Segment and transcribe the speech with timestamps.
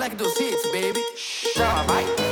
[0.00, 1.02] like those hits, baby.
[1.14, 2.29] Shall up, right?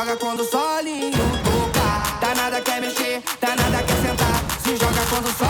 [0.00, 1.12] joga quando o solinho
[1.44, 2.34] toca.
[2.34, 4.44] nada quer mexer, tá nada quer sentar.
[4.62, 5.49] Se joga quando o solinho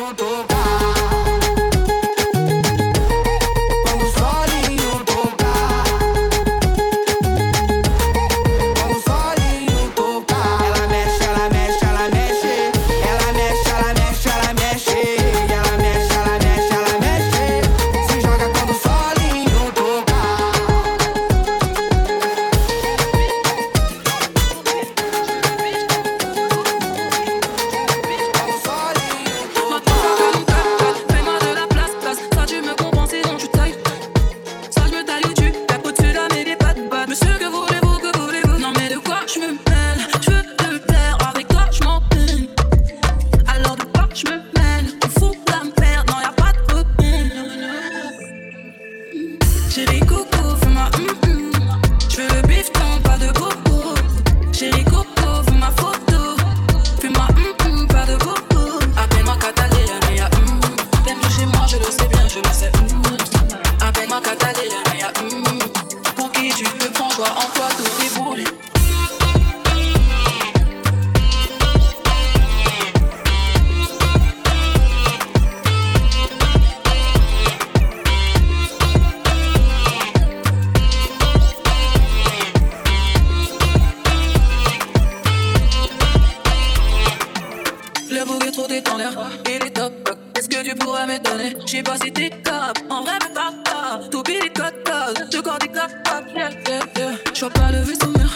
[0.00, 0.69] junto com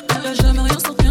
[0.03, 0.19] cœur.
[0.23, 1.04] Elle a jamais rien.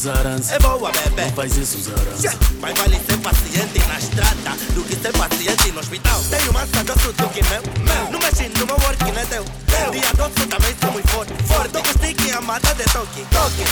[0.00, 0.54] Zarança.
[0.54, 1.26] É boa, bebê.
[1.26, 2.38] Não faz isso, Zarança.
[2.58, 6.22] Mais vale ser paciente na estrada do que ser paciente no hospital.
[6.30, 7.62] Tenho mais cadoço do que meu.
[7.84, 8.10] meu.
[8.10, 9.44] Não mexe no meu work, não é teu.
[9.44, 9.90] teu.
[9.90, 11.34] Dia doce também sou muito forte.
[11.44, 11.68] Forte.
[11.68, 13.26] Tô com stick amada de toque.
[13.30, 13.64] Toque.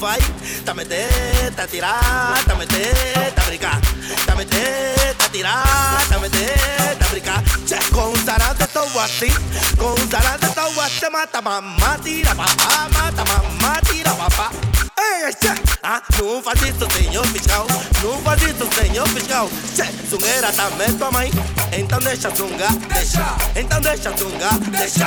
[0.00, 0.18] Vai.
[0.64, 3.80] Tá meter, tá tirar, tá meter, tá brincar.
[4.26, 7.42] Tá meter, tá tirar, tá meter, tá brincar.
[7.94, 9.32] Com os aradas tô assim.
[9.78, 11.10] Com os aradas tô assim.
[11.10, 11.75] Mata mamá,
[20.98, 21.30] tua mãe.
[21.72, 23.36] Então deixa zungar, deixa.
[23.54, 25.06] Então deixa zungar, deixa.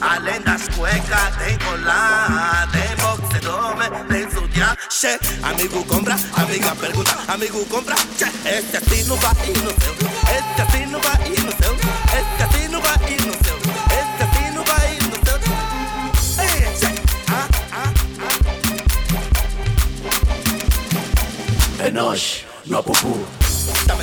[0.00, 3.74] Além das cuecas, tem colar, tem boxedor,
[4.08, 4.76] tem sutiã.
[4.88, 7.96] Tchê, amigo compra, amiga pergunta, amigo compra.
[8.16, 9.94] Tchê, esse assim não vai ir no seu.
[10.30, 11.74] Esse assim não vai ir no seu.
[11.74, 13.56] Esse assim não vai ir no seu.
[13.98, 15.38] Esse assim não vai ir no seu.
[16.44, 16.90] Ei, tchê.
[17.28, 17.92] Ah, ah,
[21.84, 23.26] É nós, no pupu.
[23.86, 23.96] Tá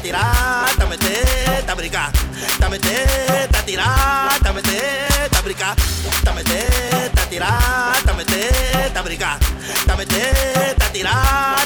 [0.00, 2.10] tatira, tamete, tabrica.
[2.58, 3.84] Tamete, tatira,
[4.42, 5.74] tamete, tabrica.
[6.24, 9.38] Tamete, tatira, tamete, tabrica.
[9.86, 11.12] Tamete, tatira,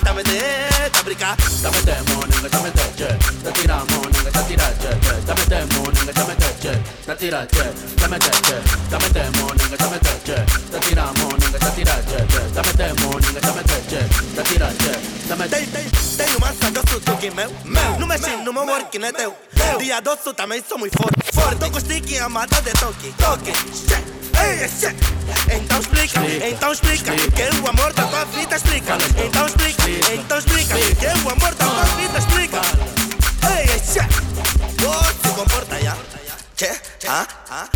[0.02, 1.36] tamete, tabrica.
[1.62, 3.16] Tamete, moninga, tamete, che.
[3.42, 4.98] Tatira, moninga, tatira, che.
[5.24, 6.82] Tamete, moninga, tamete, che.
[7.04, 7.72] Tatira, che.
[7.94, 8.62] Tamete, che.
[8.88, 10.44] Tamete, moninga, tamete, che.
[10.70, 11.43] Tatira, moninga.
[11.82, 12.52] Tchê.
[12.54, 13.40] Tá meter, moninga.
[13.40, 15.26] Tá tirar, tchê.
[15.28, 15.56] Tá meter.
[15.56, 17.50] Tem, tem, tenho mais cadoço do que meu.
[17.64, 17.98] meu.
[17.98, 19.34] Não mexe no meu work, não é teu.
[19.78, 21.34] Dia doce também sou muito forte.
[21.34, 23.12] Forte, tô com stick amada de toque.
[23.18, 23.52] Toque.
[25.50, 28.98] Então explica, então explica que o amor da tua vida explica.
[29.24, 29.82] Então explica,
[30.12, 32.60] então explica que o amor da tua vida explica.
[33.56, 34.00] Ei, tchê.
[34.86, 35.96] Oh, se comporta já.
[36.56, 36.70] Tchê,
[37.08, 37.68] ah, ah.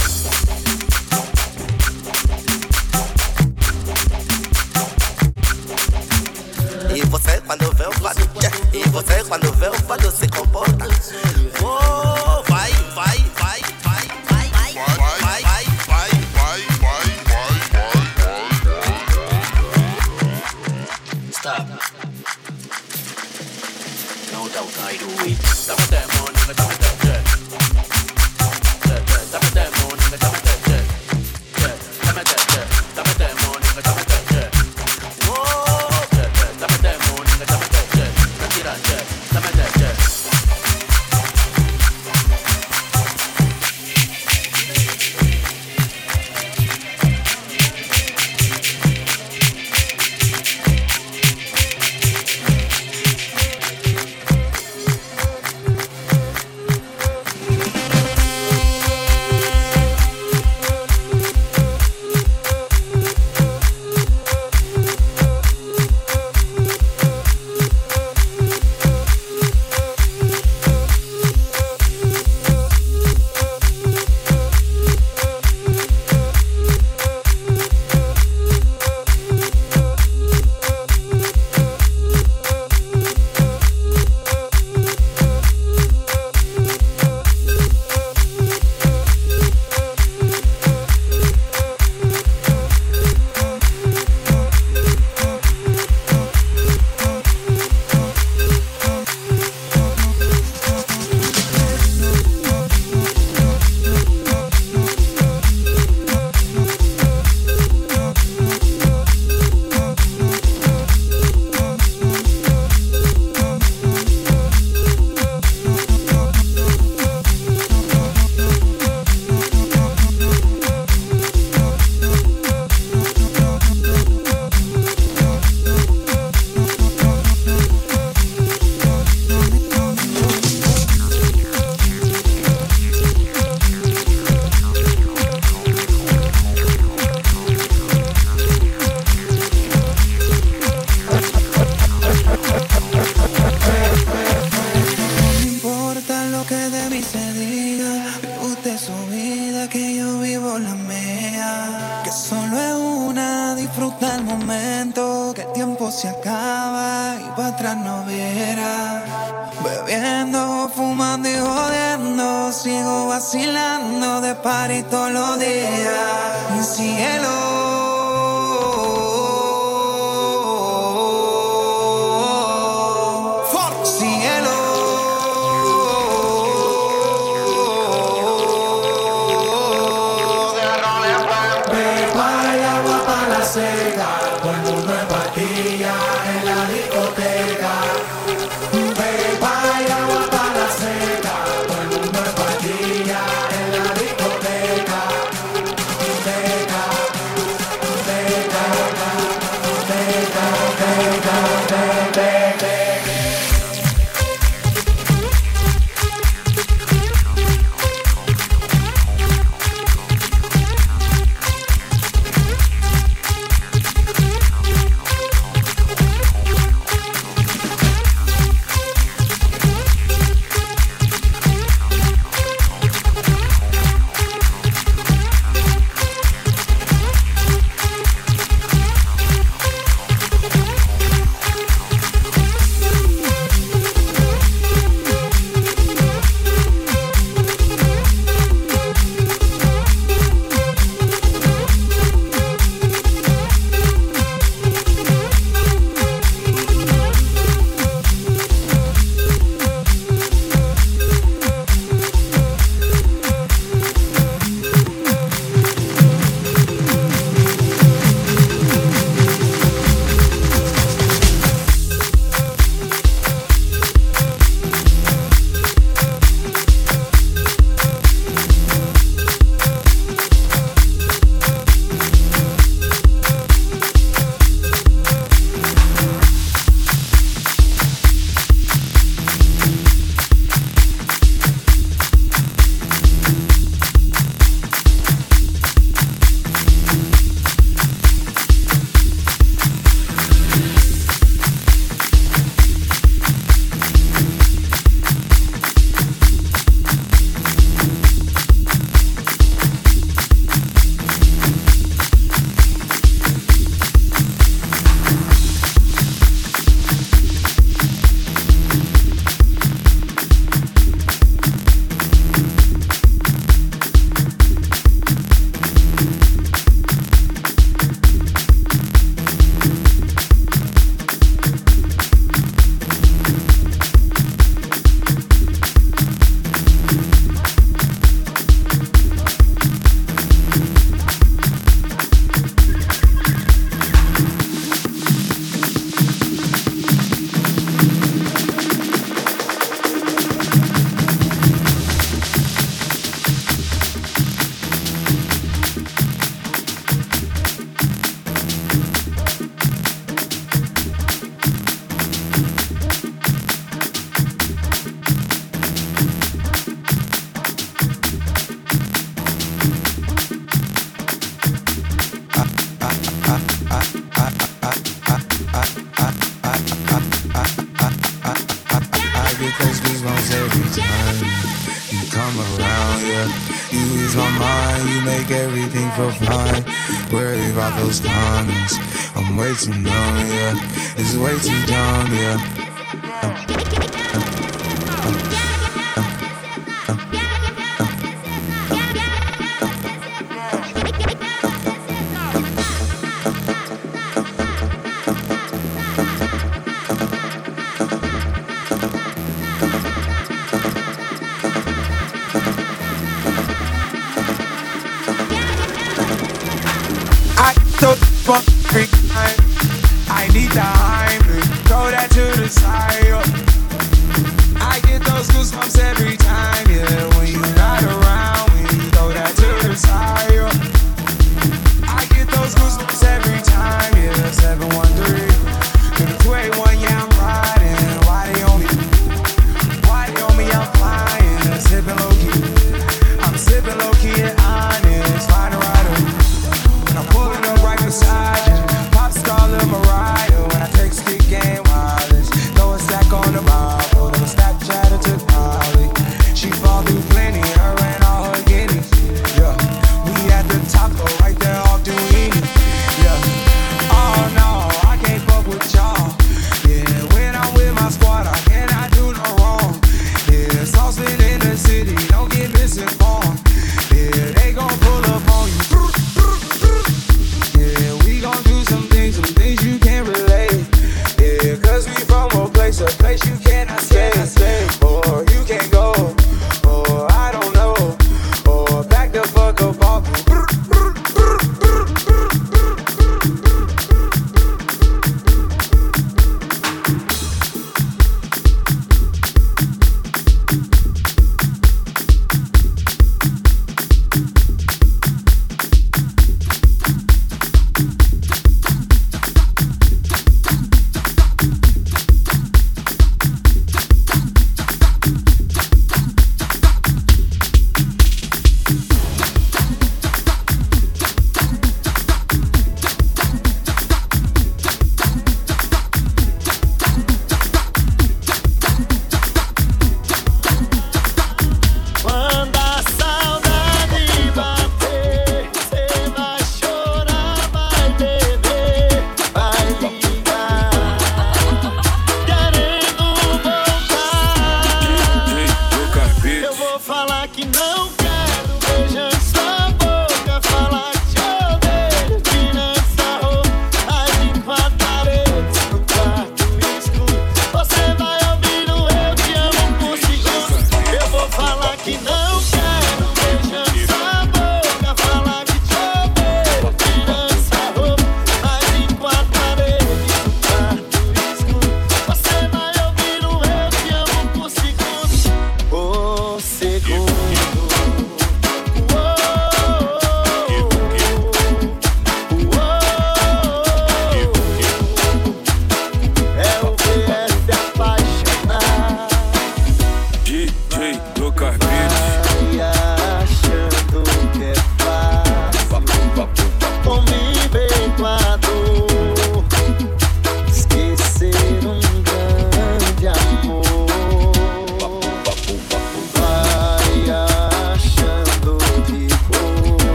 [6.98, 8.50] E você quando vê o tchê.
[8.76, 10.84] E você quando vê o fado se comporta.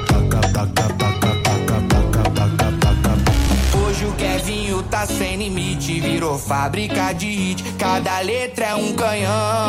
[0.08, 3.78] Taca, taca, taca, taca, taca, taca, taca.
[3.78, 6.00] Hoje o Kevinho tá sem limite.
[6.00, 7.64] Virou fábrica de hit.
[7.78, 9.61] Cada letra é um canhão.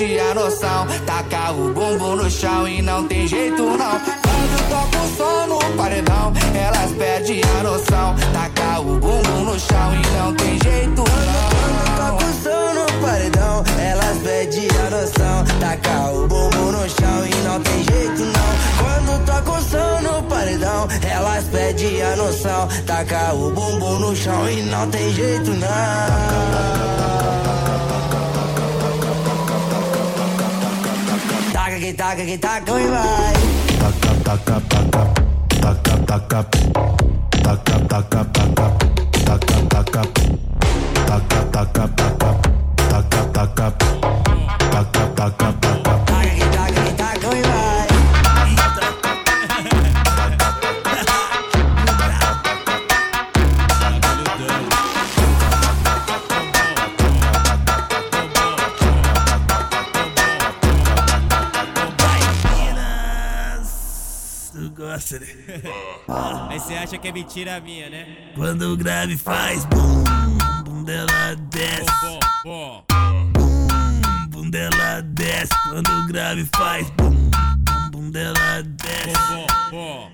[0.00, 0.86] Perdem a noção.
[1.04, 3.76] Taca o bumbum no chão e não tem jeito não.
[3.76, 8.14] Quando toca o som no paredão, elas perdem a noção.
[8.32, 11.50] Taca o bumbum no chão e não tem jeito não.
[11.96, 17.34] Toca o som no paredão Elas pedem a noção Taca o bumbum no chão e
[17.44, 23.34] não tem jeito não Quando toca o som no paredão Elas pedem a noção Taca
[23.34, 26.90] o bumbum no chão e não tem jeito não
[31.90, 33.34] que taca que taca e vai
[33.80, 35.02] Taca, taca, taca,
[35.60, 38.59] taca, taca, taca, taca, taca, taca, taca,
[65.18, 65.26] Né?
[66.48, 68.32] Aí você acha que é mentira minha, né?
[68.34, 70.04] Quando o grave faz bum,
[70.64, 71.86] bum dela desce.
[72.02, 72.84] Bom, bom.
[73.32, 75.52] Bum, bum dela desce.
[75.68, 79.12] Quando o grave faz bum, bum, bum dela desce.
[79.32, 80.10] Bom, bom.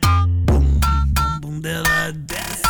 [0.47, 2.63] Bum, bum dela desce.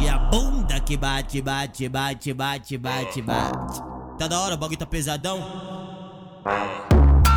[0.00, 3.82] E a bunda que bate, bate, bate, bate, bate, bate.
[4.18, 5.38] Tá da hora, o bagulho tá pesadão.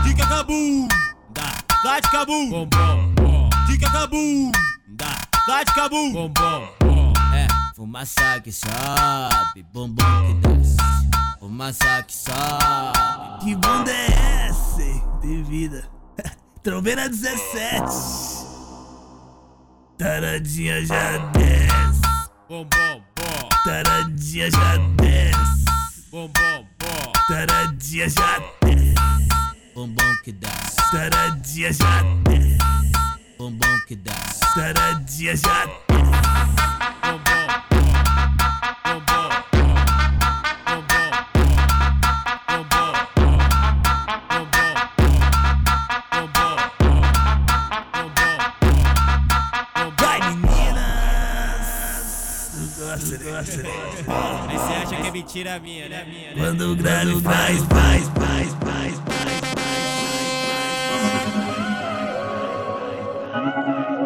[0.04, 0.88] Dica cabum!
[1.30, 2.50] Dá, dá de cabum!
[2.50, 3.50] Bom, bom.
[3.68, 4.52] Dica cabum!
[4.88, 5.18] Dá,
[5.48, 6.12] dá de cabum!
[6.14, 7.14] Bom, bom.
[7.34, 10.78] É, fumaça que sobe, bumbum que desce.
[11.40, 13.40] Fumaça que sobe.
[13.44, 14.82] Que bunda é essa?
[14.82, 15.02] hein?
[15.22, 15.88] De vida.
[16.64, 17.82] Trombeira 17.
[19.98, 22.02] Taradinha já desce.
[22.50, 23.50] Bom, bom, bom.
[23.64, 26.10] Taradinha já desce.
[26.12, 27.12] Bom, bom, bom.
[27.28, 29.21] Taradinha já desce
[29.82, 30.50] bombom que dá.
[30.92, 32.04] será dia já
[33.38, 34.14] Bombom que dá.
[34.54, 37.42] será dia já Bombom.
[54.46, 56.06] Mas você acha que é mentira minha, né?
[56.06, 56.34] né?
[56.38, 58.61] Quando o grande faz, faz, faz.
[63.44, 64.01] Thank you.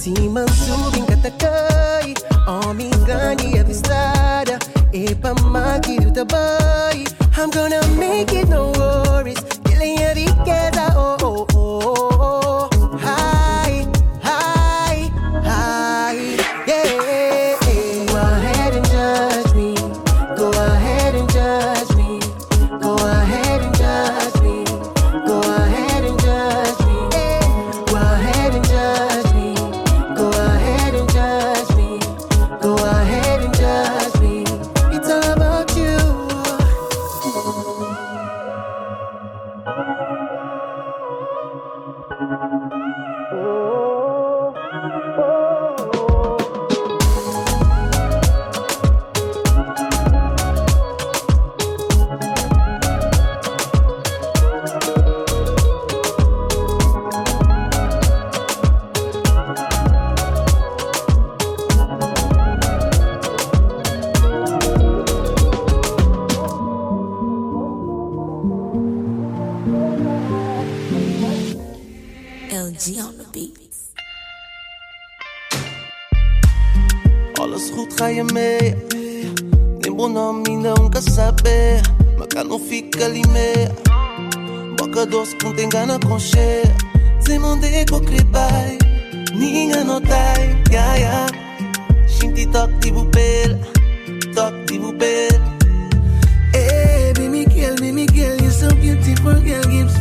[0.00, 2.14] simansubing katakai
[2.48, 3.50] o mingani
[4.40, 4.58] para
[4.92, 6.59] epa magi utabara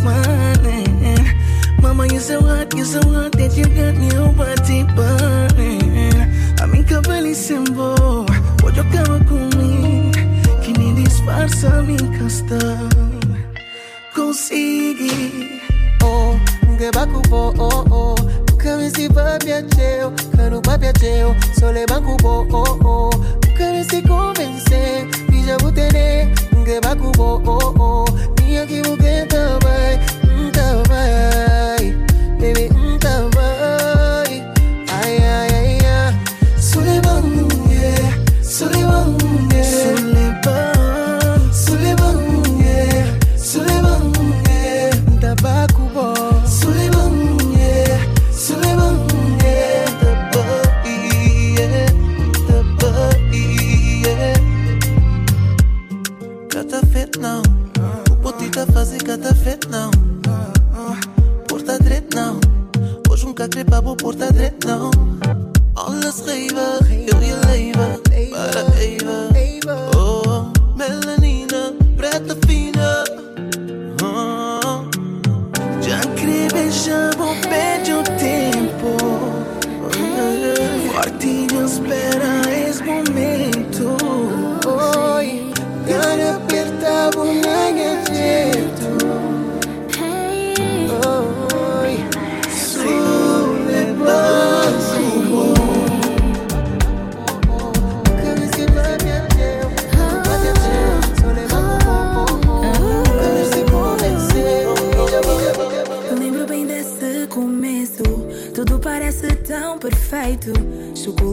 [0.04, 1.18] morning.
[1.82, 6.22] Mama, you're so hot, you're so hot that you got me whole body burning.
[6.60, 8.26] I'm in Cavalli symbol,
[8.62, 9.26] what you come
[10.64, 12.60] Can you disfarsa me, kasta.
[14.14, 15.60] Consegui.
[16.04, 16.40] Oh,
[16.78, 18.16] ngebakupo, oh, oh.
[18.54, 23.10] Ukaviziva vya cheo, kanupa vya cheo, sole bankupo, oh, oh.
[23.54, 28.06] Ukavisi convencer, bija butene, ngebakupo, oh, oh
[28.58, 31.06] equivoqué, estaba, estaba,
[32.40, 33.39] baby, estaba.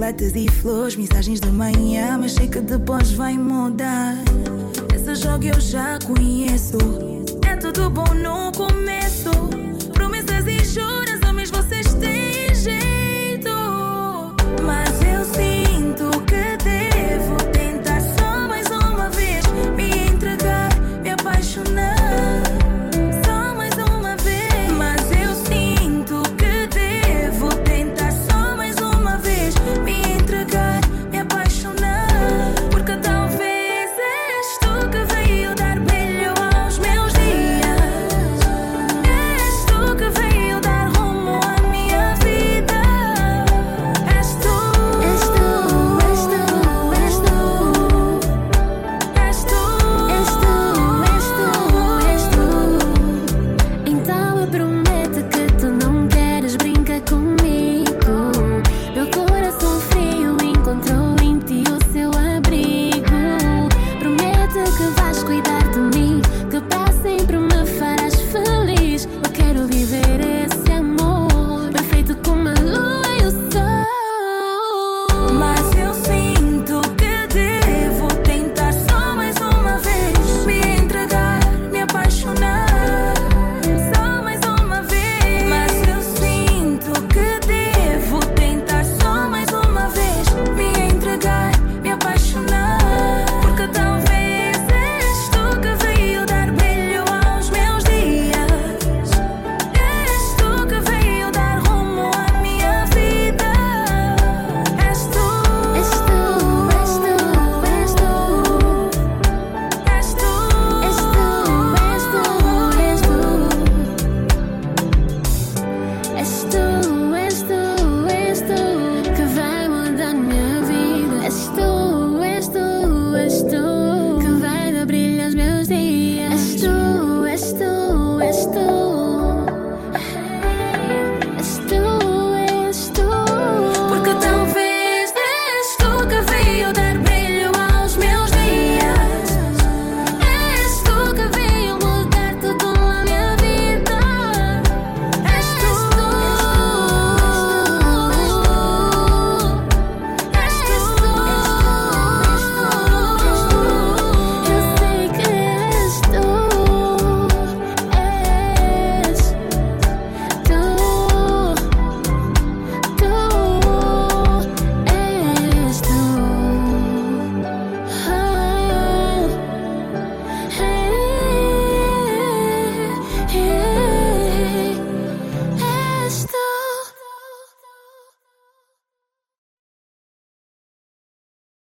[0.06, 4.14] chocolates e flores, mensagens da manhã, mas sei que depois vai mudar.
[4.94, 6.78] Esse jogo eu já conheço.
[7.46, 9.05] É tudo bom no começo.